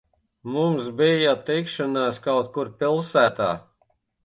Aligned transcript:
Mums 0.53 0.87
bija 1.01 1.35
tikšanās 1.51 2.19
kaut 2.25 2.51
kur 2.57 2.75
pilsētā. 2.83 3.53